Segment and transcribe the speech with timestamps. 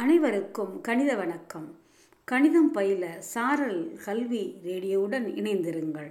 [0.00, 1.78] அனைவருக்கும் கணித வணக்கம்.
[2.24, 6.10] கணிதம் பயில சாரல் கல்வி ரேடியோவுடன் இணைந்திருங்கள்.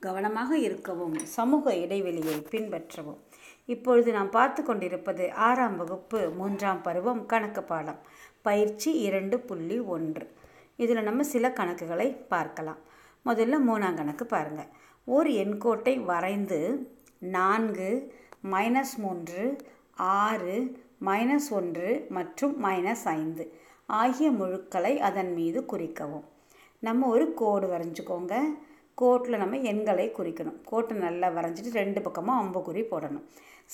[0.00, 3.18] கவனமாக இருக்கவும் சமூக இடைவெளியை பின்பற்றவும்.
[3.66, 8.00] இப்பொழுது நாம் பார்த்து கொண்டிருப்பது ஆறாம் வகுப்பு மூன்றாம் பருவம் கணக்கு பாடம்
[8.42, 10.32] பயிற்சி இரண்டு புள்ளி ஒன்று.
[10.76, 12.80] இதில் நம்ம சில கணக்குகளை பார்க்கலாம்.
[13.24, 14.72] முதல்ல மூணாம் கணக்கு பாருங்கள்
[15.04, 18.12] ஓர் எண்கோட்டை வரைந்து நான்கு
[18.52, 19.56] மைனஸ் மூன்று
[19.94, 23.52] ஆறு மைனஸ் ஒன்று மற்றும் மைனஸ் ஐந்து
[23.86, 26.24] ஆகிய முழுக்களை அதன் மீது குறிக்கவும்.
[26.80, 28.40] நம்ம ஒரு கோடு வரைஞ்சிக்கோங்க.
[28.94, 30.60] கோட்டில் நம்ம எண்களை குறிக்கணும்.
[30.64, 33.24] கோட்டை நல்லா வரைஞ்சிட்டு ரெண்டு பக்கமும் அம்புக்குறி போடணும்.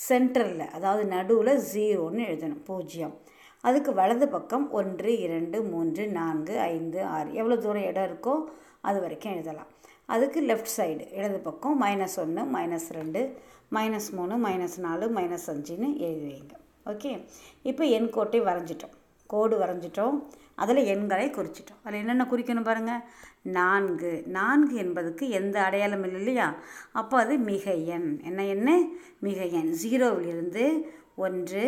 [0.09, 2.63] சென்டரில் அதாவது நடுவில் ஜீரோன்னு எழுதணும்.
[2.63, 3.15] பூஜ்ஜியம்.
[3.61, 7.33] அதுக்கு வலது பக்கம் ஒன்று இரண்டு மூன்று நான்கு ஐந்து ஆறு.
[7.33, 8.43] எவ்வளோ தூரம் இடம் இருக்கோ
[8.81, 9.67] அது வரைக்கும் எழுதலாம்.
[10.05, 13.37] அதுக்கு லெஃப்ட் சைடு இடது பக்கம் மைனஸ் ஒன்று மைனஸ் ரெண்டு
[13.71, 16.53] மைனஸ் மூணு மைனஸ் நாலு மைனஸ் அஞ்சுன்னு எழுதி வைங்க.
[16.85, 17.25] ஓகே?
[17.61, 18.93] இப்போ எண் கோட்டை வரைஞ்சிட்டோம்.
[19.27, 20.23] கோடு வரைஞ்சிட்டோம்.
[20.55, 21.79] அதில் எண்களை குறிச்சிட்டோம்.
[21.83, 22.99] அதில் என்னென்ன குறிக்கணும் பாருங்கள்
[23.41, 24.23] நான்கு.
[24.25, 26.55] நான்கு என்பதுக்கு எந்த அடையாளம் இல்லை இல்லையா?
[26.91, 28.19] அப்போ அது மிக எண்.
[28.23, 28.87] என்ன என்ன
[29.19, 29.75] மிக எண்.
[29.83, 30.81] ஜீரோவிலிருந்து
[31.15, 31.63] ஒன்று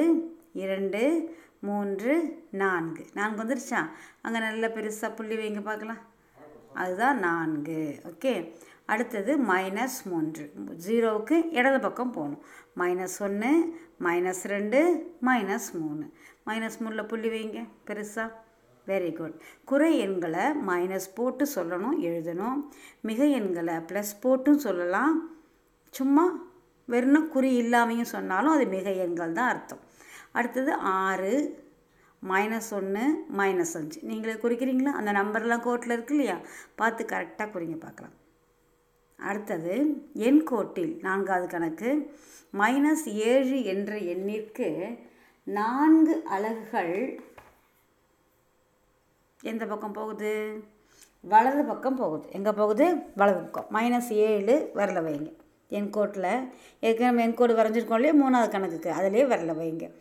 [0.54, 3.06] இரண்டு மூன்று நான்கு.
[3.14, 3.90] நான்கு வந்துருச்சா?
[4.22, 5.98] அங்கே நல்ல பெருசாக புள்ளி வைங்க பார்க்கலாம்.
[6.74, 8.02] அதுதான் நான்கு.
[8.04, 8.56] ஓகே?
[8.86, 10.52] அடுத்தது மைனஸ் மூன்று.
[10.88, 12.44] ஜீரோவுக்கு இடது பக்கம் போகணும்.
[12.76, 13.52] மைனஸ் ஒன்று
[14.00, 14.80] மைனஸ் ரெண்டு
[15.22, 16.06] மைனஸ் மூணு.
[16.46, 18.32] மைனஸ் மூணில் புள்ளி வைங்க பெருசாக
[18.88, 22.60] வெரி குட் குறை எண்களை மைனஸ் போட்டு சொல்லணும் எழுதணும்.
[23.02, 25.30] மிக எண்களை ப்ளஸ் போட்டும் சொல்லலாம்.
[25.90, 26.26] சும்மா
[26.86, 29.80] வெறும் குறி இல்லாமையும் சொன்னாலும் அது மிக எண்கள் தான் அர்த்தம்.
[30.32, 31.64] அடுத்தது ஆறு
[32.30, 34.00] மைனஸ் ஒன்று மைனஸ் அஞ்சு.
[34.02, 34.94] நீங்களே குறிக்கிறீங்களா?
[35.00, 36.38] அந்த நம்பர்லாம் கோட்டில் இருக்கு இல்லையா?
[36.76, 38.16] பார்த்து கரெக்டாக குறிங்க பார்க்கலாம்.
[39.18, 42.16] அடுத்தது எண் கோட்டில் நான்காவது கணக்கு
[42.54, 45.00] மைனஸ் ஏழு என்ற எண்ணிற்கு
[45.44, 47.22] நான்கு அலகுகள்
[49.42, 50.64] எந்த பக்கம் போகுது?
[51.22, 52.32] வலது பக்கம் போகுது.
[52.32, 52.96] எங்கே போகுது?
[53.16, 53.82] வலது பக்கம்.
[53.82, 55.34] மைனஸ் ஏழு வரல வைங்க.
[55.70, 56.50] என் கோட்டில்
[56.80, 58.16] ஏற்கனவே என் கோடு வரைஞ்சிருக்கோம் இல்லையா?
[58.16, 58.92] மூணாவது கணக்குக்கு.
[58.92, 59.92] அதிலே வரல வைங்க.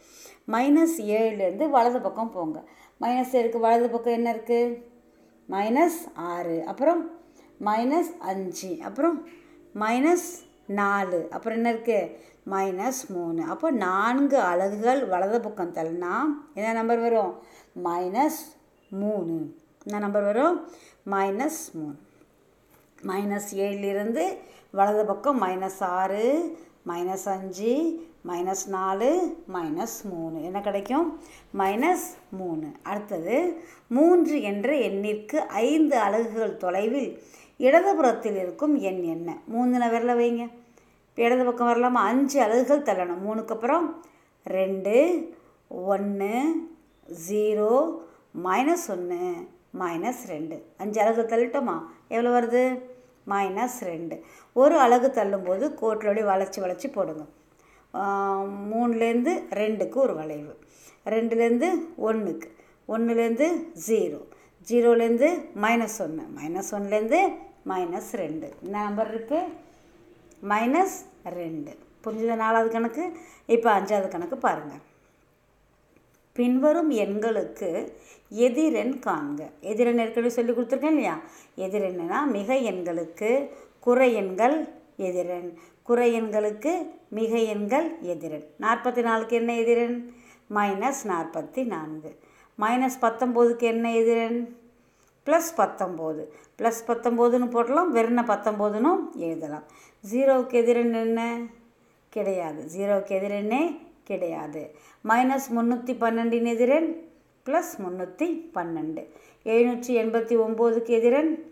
[0.48, 2.64] மைனஸ் ஏழுலேருந்து வலது பக்கம் போங்க.
[3.00, 4.82] மைனஸ் ஏழுக்கு வலது பக்கம் என்ன இருக்குது
[5.50, 6.64] மைனஸ் ஆறு.
[6.64, 7.23] அப்புறம்
[7.60, 8.78] மைனஸ் அஞ்சு.
[8.82, 9.28] அப்புறம்
[9.74, 10.28] மைனஸ்
[10.66, 11.26] நாலு.
[11.30, 12.16] அப்புறம் என்ன இருக்குது
[12.50, 13.42] மைனஸ் மூணு.
[13.42, 16.14] அப்போ நான்கு அலகுகள் வலது பக்கம் தள்ளினா
[16.54, 17.38] என்ன நம்பர் வரும்?
[17.84, 18.40] மைனஸ்
[18.90, 19.54] மூணு.
[19.84, 20.68] என்ன நம்பர் வரும்?
[21.10, 21.94] மைனஸ் மூணு.
[23.02, 24.36] மைனஸ் ஏழுலேருந்து
[24.70, 26.56] வலது பக்கம் மைனஸ் ஆறு
[26.88, 30.42] மைனஸ் அஞ்சு மைனஸ் நாலு மைனஸ் மூணு.
[30.42, 31.20] என்ன கிடைக்கும்?
[31.58, 32.66] மைனஸ் மூணு.
[32.82, 37.22] அடுத்தது மூன்று என்ற எண்ணிற்கு ஐந்து அலகுகள் தொலைவில்
[37.58, 39.36] இடதுபுறத்தில் இருக்கும் எண் என்ன?
[39.54, 40.50] மூணுன விரல வைங்க.
[41.08, 42.02] இப்போ இடது பக்கம் வரலாமா?
[42.10, 43.22] அஞ்சு அலகுகள் தள்ளணும்.
[43.26, 44.04] மூணுக்கு அப்புறம்
[44.44, 44.94] ரெண்டு
[45.68, 46.32] ஒன்று
[47.28, 48.00] ஜீரோ
[48.44, 49.48] மைனஸ் ஒன்று
[49.78, 50.64] மைனஸ் ரெண்டு.
[50.76, 51.76] அஞ்சு அலகு தள்ளிட்டோமா?
[52.08, 52.80] எவ்வளோ வருது?
[53.28, 54.24] மைனஸ் ரெண்டு.
[54.52, 57.24] ஒரு அலகு தள்ளும்போது கோட்டிலோடைய வளைச்சி வளைச்சி போடுங்க.
[58.72, 60.58] மூணுலேருந்து ரெண்டுக்கு ஒரு வளைவு.
[61.04, 62.54] ரெண்டுலேருந்து ஒன்றுக்கு.
[62.88, 63.46] ஒன்றுலேருந்து
[63.88, 64.20] ஜீரோ.
[64.68, 65.28] ஜீரோலேருந்து
[65.62, 67.32] மைனஸ் ஒன்று மைனஸ் ஒன்லேருந்து
[67.68, 68.52] மைனஸ் ரெண்டு.
[68.62, 69.42] என்ன நம்பர் இருக்குது
[70.48, 71.76] மைனஸ் ரெண்டு.
[72.04, 73.12] புரிஞ்சுத நாலாவது கணக்கு?
[73.46, 74.82] இப்போ அஞ்சாவது கணக்கு பாருங்கள்
[76.32, 77.92] பின்வரும் எண்களுக்கு
[78.28, 79.50] எதிரெண் காண்க.
[79.60, 81.20] எதிரெண் ஏற்கனவே சொல்லி கொடுத்துருக்கேன் இல்லையா?
[81.56, 85.58] எதிரெண்ணுனா மிக எண்களுக்கு குறை எண்கள் எதிரெண்.
[85.82, 86.72] குறை எண்களுக்கு
[87.08, 88.44] மிக எண்கள் எதிரெண்.
[88.60, 90.14] நாற்பத்தி நாலுக்கு என்ன எதிரெண்?
[90.54, 92.10] மைனஸ் நாற்பத்தி நான்கு.
[92.58, 94.56] மைனஸ் பத்தொம்போதுக்கு என்ன எதிரெண்
[95.26, 96.24] ப்ளஸ் பத்தொம்போது.
[96.58, 99.62] ப்ளஸ் பத்தொம்போதுன்னு போடலாம் வெறும் பத்தொம்போதுன்னும் எழுதலாம்.
[100.12, 101.46] ஜீரோவுக்கு எதிரெண் என்ன?
[102.08, 102.66] கிடையாது.
[102.76, 104.74] ஜீரோவுக்கு எதிரெண்ணே கிடையாது.
[105.08, 107.02] மைனஸ் முந்நூற்றி பன்னெண்டின் எதிரெண்
[107.46, 109.06] ப்ளஸ் முந்நூற்றி பன்னெண்டு.
[109.44, 111.44] எழுநூற்றி எண்பத்தி ஒம்போதுக்கு எதிரெண்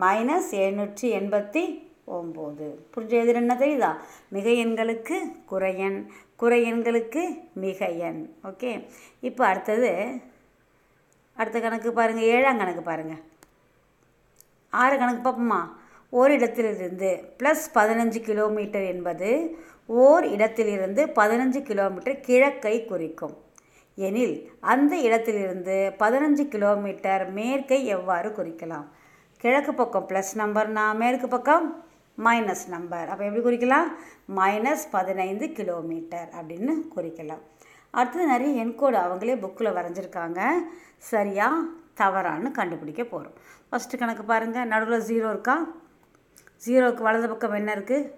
[0.00, 2.74] மைனஸ் எழுநூற்றி எண்பத்தி ஒம்பது.
[2.94, 3.96] புரிஞ்ச எதிர் என்ன தெரியுதா?
[4.28, 6.06] மிக எண்களுக்கு குறையன்.
[6.36, 8.30] குறை எண்களுக்கு மிக எண்.
[8.44, 8.86] ஓகே
[9.20, 10.20] இப்போ அடுத்தது
[11.40, 13.22] அடுத்த கணக்கு பாருங்கள் ஏழாம் கணக்கு பாருங்கள்
[14.82, 15.60] ஆறு கணக்கு பார்ப்போமா?
[16.18, 19.30] ஓர் இடத்திலிருந்து ப்ளஸ் பதினஞ்சு கிலோமீட்டர் என்பது
[20.04, 23.34] ஓர் இடத்திலிருந்து பதினஞ்சு கிலோமீட்டர் கிழக்கை குறிக்கும்.
[24.06, 24.34] எனில்
[24.72, 28.86] அந்த இடத்திலிருந்து பதினஞ்சு கிலோமீட்டர் மேற்கை எவ்வாறு குறிக்கலாம்?
[29.42, 31.66] கிழக்கு பக்கம் ப்ளஸ் நம்பர்னா மேற்கு பக்கம்?
[32.26, 33.88] மைனஸ் நம்பர் அப்போ எப்படி குறிக்கலாம்?
[34.38, 37.42] மைனஸ் பதினைந்து கிலோமீட்டர் அப்படின்னு குறிக்கலாம்.
[37.94, 40.40] அடுத்தது நிறைய என்கோடு அவங்களே புக்கில் வரைஞ்சிருக்காங்க.
[41.10, 41.48] சரியா?
[42.00, 43.36] தவறான்னு கண்டுபிடிக்க போகிறோம்
[43.68, 45.56] ஃபஸ்ட்டு கணக்கு பாருங்கள் நடுவில் ஜீரோ இருக்கா?
[46.64, 48.08] ஜீரோவுக்கு வலது பக்கம் என்ன இருக்குது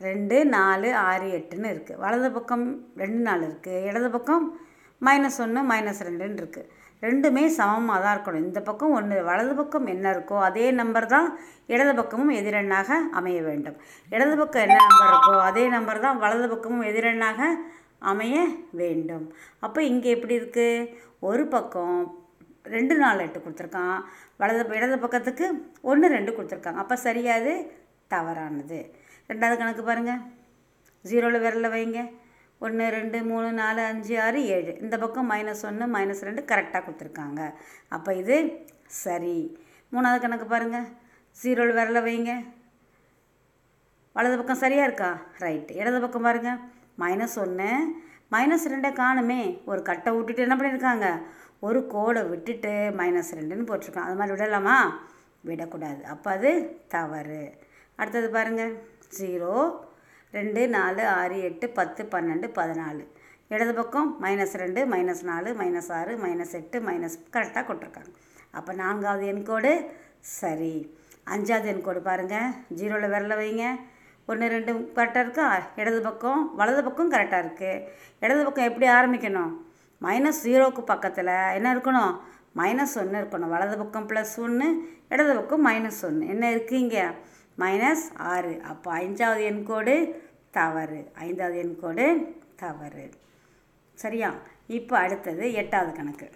[0.00, 2.64] ரெண்டு நாலு ஆறு எட்டுன்னு இருக்குது வலது பக்கம்
[3.02, 4.44] ரெண்டு நாலு இருக்குது இடது பக்கம்
[5.02, 6.68] மைனஸ் ஒன்று மைனஸ் ரெண்டுன்னு இருக்குது
[7.02, 8.44] ரெண்டுமே சமமாக தான் இருக்கணும்.
[8.48, 11.28] இந்த பக்கம் ஒன்று வலது பக்கம் என்ன இருக்கோ அதே நம்பர் தான்
[11.74, 13.76] இடது பக்கமும் எதிரெண்ணாக அமைய வேண்டும்.
[14.12, 17.40] இடது பக்கம் என்ன நம்பர் இருக்கோ அதே நம்பர் தான் வலது பக்கமும் எதிரெண்ணாக
[17.98, 18.36] அமைய
[18.80, 19.26] வேண்டும்.
[19.60, 20.88] அப்போ இங்கே எப்படி இருக்குது
[21.28, 21.98] ஒரு பக்கம்
[22.74, 23.98] ரெண்டு நாலு எட்டு கொடுத்துருக்கான்.
[24.40, 25.46] வலது இடது பக்கத்துக்கு
[25.90, 27.52] ஒன்று ரெண்டு கொடுத்துருக்காங்க அப்போ சரியாது?
[28.14, 28.78] தவறானது.
[29.30, 30.22] ரெண்டாவது கணக்கு பாருங்கள்
[31.04, 32.00] ஜீரோவில் விரலில் வைங்க.
[32.58, 34.72] ஒன்று ரெண்டு மூணு நாலு அஞ்சு ஆறு ஏழு.
[34.84, 37.40] இந்த பக்கம் மைனஸ் ஒன்று மைனஸ் ரெண்டு கரெக்டாக கொடுத்துருக்காங்க.
[37.96, 38.36] அப்போ இது
[39.04, 39.38] சரி.
[39.94, 40.86] மூணாவது கணக்கு பாருங்கள்
[41.36, 42.32] ஜீரோவில் விரல வைங்க.
[44.16, 45.10] வலது பக்கம் சரியாக இருக்கா?
[45.44, 46.60] ரைட்டு இடது பக்கம் பாருங்கள்
[47.02, 47.70] மைனஸ் ஒன்று
[48.34, 49.42] மைனஸ் ரெண்டை காணுமே.
[49.64, 51.08] ஒரு கட்டை விட்டுட்டு என்ன பண்ணியிருக்காங்க
[51.66, 54.78] ஒரு கோடை விட்டுட்டு மைனஸ் ரெண்டுன்னு போட்டிருக்கான் அது மாதிரி விடலாமா?
[55.48, 56.04] விடக்கூடாது.
[56.14, 56.50] அப்போ அது
[56.88, 57.42] தவறு.
[57.96, 58.72] அடுத்தது பாருங்கள்
[59.18, 59.52] ஜீரோ
[60.30, 63.04] ரெண்டு நாலு ஆறு எட்டு பத்து பன்னெண்டு பதினாலு.
[63.48, 68.12] இடது பக்கம் மைனஸ் ரெண்டு மைனஸ் நாலு மைனஸ் ஆறு மைனஸ் எட்டு மைனஸ் கரெக்டாக கொடுத்துருக்காங்க.
[68.50, 69.72] அப்போ நான்காவது எண்கோடு
[70.20, 70.74] சரி.
[71.34, 73.66] அஞ்சாவது எண்கோடு பாருங்கள் ஜீரோவில் விரல வைங்க.
[74.26, 75.66] ஒன்று ரெண்டு கரெக்டாக இருக்கா?
[75.76, 77.84] இடது பக்கம் வலது பக்கம் கரெக்டாக இருக்குது
[78.20, 79.52] இடது பக்கம் எப்படி ஆரம்பிக்கணும்?
[80.02, 82.14] மைனஸ் ஜீரோவுக்கு பக்கத்தில் என்ன இருக்கணும்?
[82.56, 83.52] மைனஸ் ஒன்று இருக்கணும்.
[83.54, 84.68] வலது பக்கம் ப்ளஸ் ஒன்று
[85.08, 87.14] இடது பக்கம் மைனஸ் ஒன்று என்ன இருக்கீங்க
[87.58, 88.60] மைனஸ் ஆறு.
[88.72, 89.94] அப்போ அஞ்சாவது எண்கோடு
[90.50, 91.10] தவறு.
[91.14, 92.06] ஐந்தாவது எண்கோடு
[92.56, 93.10] தவறு.
[93.94, 94.34] சரியா?
[94.66, 96.30] இப்போ அடுத்தது எட்டாவது கணக்கு.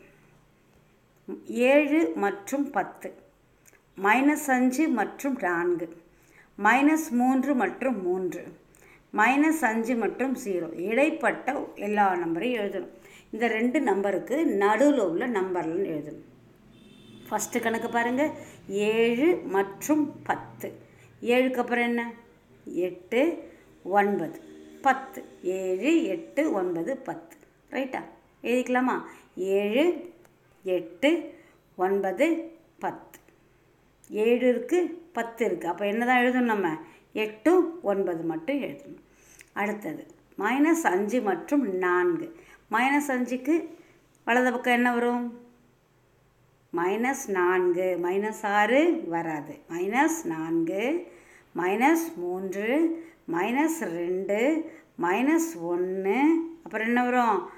[1.46, 3.08] ஏழு மற்றும் பத்து.
[4.02, 5.88] மைனஸ் அஞ்சு மற்றும் நான்கு.
[6.62, 8.44] மைனஸ் மூன்று மற்றும் மூன்று.
[9.16, 12.88] மைனஸ் அஞ்சு மற்றும் ஜீரோ இடைப்பட்ட எல்லா நம்பரையும் எழுதணும்.
[13.30, 16.26] இந்த ரெண்டு நம்பருக்கு நடுவில் உள்ள நம்பர்லாம் எழுதணும்.
[17.30, 18.30] ஃபஸ்ட்டு கணக்கு பாருங்கள்
[18.68, 20.72] ஏழு மற்றும் பத்து.
[21.22, 22.12] ஏழுக்கு அப்புறம் என்ன?
[22.64, 23.50] எட்டு
[23.82, 24.40] ஒன்பது.
[24.80, 25.24] பத்து.
[25.42, 27.36] ஏழு எட்டு ஒன்பது பத்து.
[27.70, 28.04] ரைட்டா
[28.42, 29.02] எழுதிக்கலாமா?
[29.36, 30.12] ஏழு
[30.62, 31.34] எட்டு
[31.76, 33.19] ஒன்பது பத்து.
[34.10, 36.68] ஏழு இருக்குது பத்து இருக்குது அப்போ என்ன தான் எழுதணும் நம்ம?
[37.12, 37.52] எட்டு
[37.82, 39.04] ஒன்பது மட்டும் எழுதணும்.
[39.52, 40.06] அடுத்தது
[40.38, 42.26] மைனஸ் அஞ்சு மற்றும் நான்கு.
[42.70, 43.54] மைனஸ் அஞ்சுக்கு
[44.24, 45.24] வலது பக்கம் என்ன வரும்?
[46.76, 47.98] மைனஸ் நான்கு.
[48.02, 49.58] மைனஸ் ஆறு வராது.
[49.68, 51.06] மைனஸ் நான்கு
[51.56, 52.68] மைனஸ் மூன்று
[53.32, 54.38] மைனஸ் ரெண்டு
[55.02, 56.18] மைனஸ் ஒன்று
[56.64, 57.48] அப்புறம் என்ன வரும்?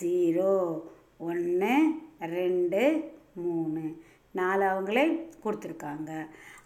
[0.00, 0.82] ஜீரோ
[1.18, 1.76] ஒன்று
[2.20, 2.82] ரெண்டு
[3.34, 3.84] மூணு.
[4.40, 5.06] நாலு அவங்களே
[5.44, 6.10] கொடுத்துருக்காங்க.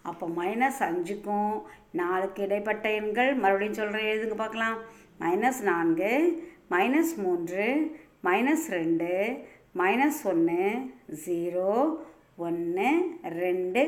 [0.09, 1.53] அப்போ மைனஸ் அஞ்சுக்கும்
[1.99, 4.77] நாலுக்கு இடைப்பட்ட எண்கள் மறுபடியும் சொல்கிறேன் எழுதுங்க பார்க்கலாம்.
[5.23, 6.11] மைனஸ் நான்கு
[6.73, 7.65] மைனஸ் மூன்று
[8.27, 9.11] மைனஸ் ரெண்டு
[9.81, 10.63] மைனஸ் ஒன்று
[11.25, 11.69] ஜீரோ
[12.45, 12.89] ஒன்று
[13.41, 13.83] ரெண்டு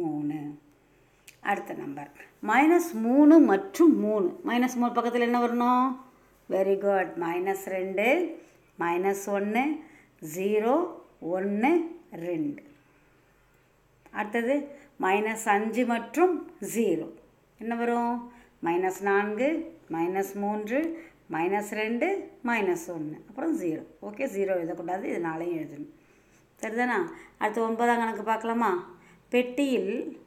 [0.00, 0.38] மூணு.
[1.50, 2.10] அடுத்த நம்பர்
[2.50, 4.28] மைனஸ் மூணு மற்றும் மூணு.
[4.48, 5.86] மைனஸ் மூணு பக்கத்தில் என்ன வரணும்?
[6.54, 8.06] வெரி குட் மைனஸ் ரெண்டு
[8.82, 9.64] மைனஸ் ஒன்று
[10.36, 10.74] ஜீரோ
[11.36, 11.72] ஒன்று
[12.26, 12.62] ரெண்டு.
[14.10, 14.54] அடுத்தது
[15.00, 16.34] மைனஸ் அஞ்சு மற்றும்
[16.74, 17.08] ஜீரோ
[17.58, 18.32] என்ன வரும்?
[18.64, 19.48] மைனஸ் நான்கு
[19.92, 20.78] மைனஸ் மூன்று
[21.32, 25.04] மைனஸ் ரெண்டு மைனஸ் ஒன்று அப்புறம் ஜீரோ ஓகே ஜீரோ எழுதக்கூடாது.
[25.04, 25.90] இது நாளையும் எழுதணும்.
[26.60, 26.98] சரிதானா?
[27.38, 28.96] அடுத்து ஒன்பதாம் கணக்கு பார்க்கலாமா?
[29.28, 30.22] பெட்டியில்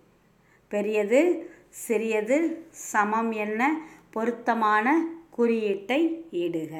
[0.67, 1.21] பெரியது
[1.69, 2.37] சிறியது
[2.69, 3.79] சமம் என்ன?
[4.09, 6.75] பொருத்தமான குறியீட்டை இடுக.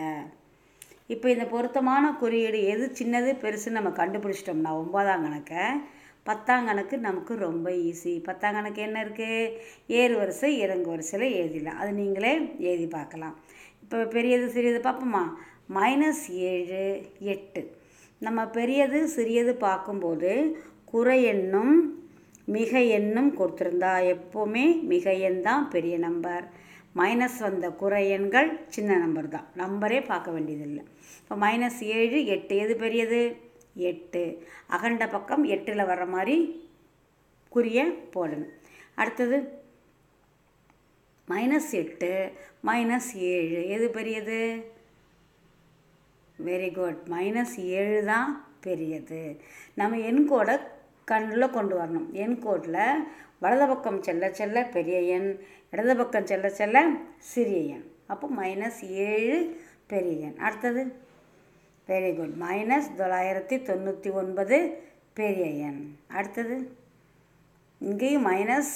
[1.07, 5.65] இப்போ இந்த பொருத்தமான குறியீடு எது சின்னது பெருசுன்னு நம்ம கண்டுபிடிச்சிட்டோம்னா ஒன்பதாம் கணக்கை
[6.25, 9.51] பத்தாம் கணக்கு நமக்கு ரொம்ப ஈஸி பத்தாம் கணக்கு என்ன இருக்குது
[9.99, 11.79] ஏறு வரிசை இறங்கு வரிசையில் எழுதிடலாம்.
[11.81, 12.33] அது நீங்களே
[12.69, 13.35] எழுதி பார்க்கலாம்.
[13.83, 15.23] இப்போ பெரியது சிறியது பார்ப்போமா?
[15.77, 16.83] மைனஸ் ஏழு
[17.33, 17.63] எட்டு.
[18.27, 20.31] நம்ம பெரியது சிறியது பார்க்கும்போது
[20.91, 21.75] குறை எண்ணும்
[22.55, 26.45] மிக எண்ணும் கொடுத்துருந்தா எப்போவுமே மிக எண் தான் பெரிய நம்பர்
[26.99, 29.45] மைனஸ் வந்த குறை எண்கள் சின்ன நம்பர் தான்.
[29.61, 30.83] நம்பரே பார்க்க வேண்டியதில்லை.
[31.21, 33.21] இப்போ மைனஸ் ஏழு எட்டு எது பெரியது?
[33.73, 34.47] எட்டு.
[34.67, 36.69] அகண்ட பக்கம் எட்டில் வர்ற மாதிரி
[37.55, 38.49] குறிய போடணும்.
[38.95, 39.59] அடுத்தது
[41.29, 42.31] மைனஸ் எட்டு
[42.65, 43.69] மைனஸ் ஏழு.
[43.69, 44.71] எது பெரியது?
[46.45, 49.39] வெரி குட் மைனஸ் ஏழு தான் பெரியது.
[49.73, 50.59] நம்ம எண்கோடை
[51.05, 52.07] கண்ணில் கொண்டு வரணும்.
[52.13, 52.95] எண்கோட்டில்
[53.39, 55.39] வலது பக்கம் செல்ல செல்ல பெரிய எண்
[55.71, 61.09] இடது பக்கம் செல்ல செல்ல சிறிய எண் அப்போ மைனஸ் ஏழு பெரிய எண் அடுத்தது
[61.91, 64.57] வெரி குட் மைனஸ் தொள்ளாயிரத்தி தொண்ணூற்றி ஒன்பது
[65.13, 65.81] பெரிய எண்.
[66.07, 66.55] அடுத்தது.
[67.79, 68.73] இங்கேயும் மைனஸ்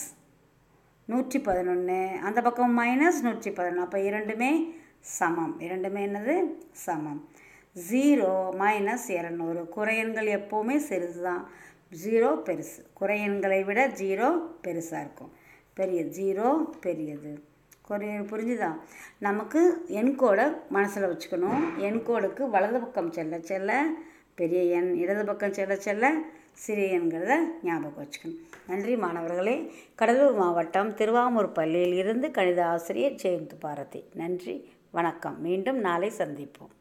[1.05, 4.51] நூற்றி பதினொன்று அந்த பக்கம் மைனஸ் நூற்றி பதினொன்று அப்போ இரண்டுமே
[4.99, 5.59] சமம்.
[5.59, 6.35] இரண்டுமே என்னது?
[6.71, 7.21] சமம்.
[7.89, 8.31] ஜீரோ
[8.61, 9.63] மைனஸ் இரநூறு.
[9.77, 11.43] குறையன்கள் எப்போவுமே சிறிது தான்
[12.03, 14.29] ஜீரோ பெருசு குறையன்களை விட ஜீரோ
[14.63, 15.33] பெருசாக இருக்கும்.
[15.73, 16.47] பெரிய ஜீரோ
[16.79, 17.33] பெரியது.
[17.87, 18.71] கொரிய புரிஞ்சுதா?
[19.17, 21.59] நமக்கு எண்கோடை மனசில் வச்சுக்கணும்.
[21.79, 23.71] எண்கோடுக்கு வலது பக்கம் செல்ல செல்ல
[24.35, 26.05] பெரிய எண் இடது பக்கம் செல்ல செல்ல
[26.53, 28.39] சிறிய எண்கிறத ஞாபகம் வச்சுக்கணும்.
[28.67, 29.55] நன்றி மாணவர்களே.
[29.95, 34.03] கடலூர் மாவட்டம் திருவாமூர் பள்ளியில் இருந்து கணித ஆசிரியர் ஜெயந்த் பாரதி.
[34.13, 34.55] நன்றி
[34.91, 35.41] வணக்கம்.
[35.41, 36.74] மீண்டும் நாளை சந்திப்போம்.